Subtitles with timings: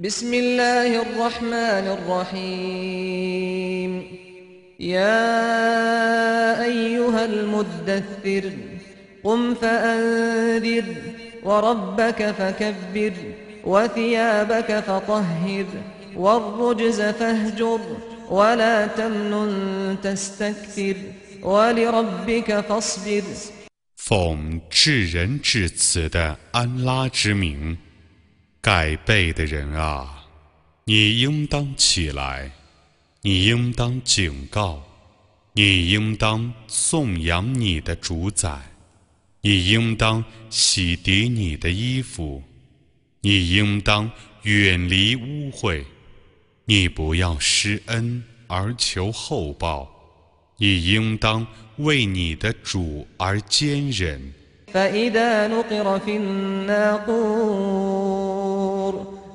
[0.00, 3.92] بسم الله الرحمن الرحيم
[4.80, 5.44] يا
[6.64, 8.52] أيها المدثر
[9.24, 10.84] قم فأنذر
[11.44, 13.12] وربك فكبر
[13.64, 15.66] وثيابك فطهر
[16.16, 17.80] والرجز فاهجر
[18.30, 20.96] ولا تمنن تستكثر
[21.42, 23.22] ولربك فاصبر
[23.96, 27.76] 奉至仁至慈的安拉之名，
[28.61, 30.25] 盖被的人啊，
[30.85, 32.51] 你应当起来，
[33.21, 34.83] 你应当警告，
[35.53, 38.59] 你应当颂扬你的主宰，
[39.41, 42.43] 你应当洗涤你的衣服，
[43.21, 44.09] 你应当
[44.43, 45.83] 远离污秽，
[46.65, 49.91] 你不要施恩而求厚报，
[50.57, 51.45] 你应当。
[51.77, 54.33] 为你的主而坚忍。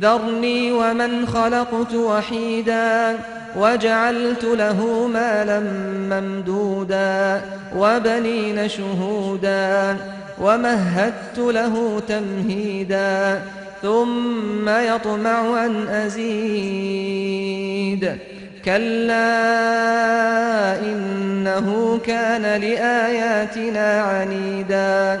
[0.00, 3.18] ذرني ومن خلقت وحيدا
[3.56, 5.60] وجعلت له مالا
[6.10, 7.40] ممدودا
[7.76, 9.96] وبنين شهودا
[10.40, 13.42] ومهدت له تمهيدا
[13.82, 17.38] ثم يطمع أن أزيد
[18.64, 19.18] كلا
[20.80, 25.20] إنه كان لآياتنا عنيدا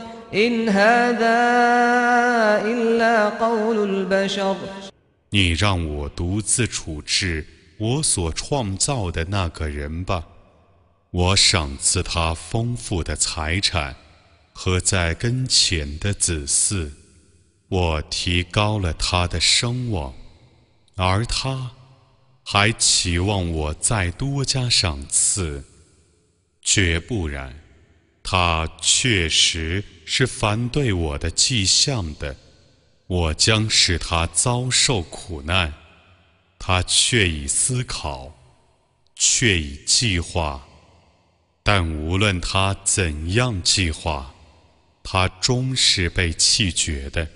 [5.29, 7.45] 你让我独自处置
[7.77, 10.25] 我所创造的那个人吧。
[11.11, 13.93] 我赏赐他丰富的财产
[14.53, 16.91] 和在跟前的子嗣。
[17.67, 20.13] 我提高了他的声望。
[20.95, 21.71] 而他
[22.43, 25.65] 还期望我再多加赏赐。
[26.61, 27.70] 绝不然。
[28.33, 32.33] 他确实是反对我的迹象的。
[33.07, 35.73] 我将使他遭受苦难，
[36.57, 38.33] 他却已思考，
[39.15, 40.65] 却已计划，
[41.61, 44.33] 但无论他怎样计划，
[45.03, 47.27] 他终是被弃绝的。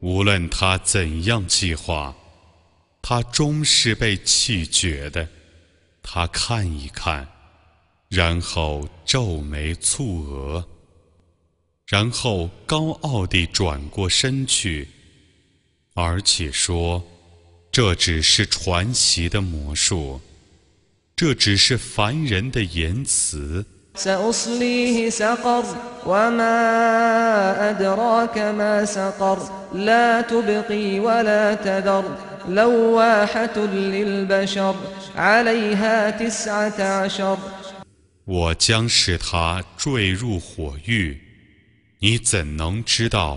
[0.00, 2.14] 无论他怎样计划。
[3.00, 5.26] 他终是被气绝的。
[6.02, 7.26] 他看一看，
[8.09, 10.65] 然后皱眉蹙额，
[11.87, 14.87] 然后高傲地转过身去，
[15.95, 17.03] 而且说：“
[17.71, 20.21] 这只是传习的魔术，
[21.15, 25.63] 这只是凡人的言辞。” سأصليه سقر
[26.05, 29.37] وما أدراك ما سقر
[29.73, 32.03] لا تبقي ولا تذر
[32.47, 34.75] لواحة للبشر
[35.15, 37.37] عليها تسعة عشر
[38.28, 41.18] 我将使他坠入火狱，
[42.00, 43.36] 你怎能知道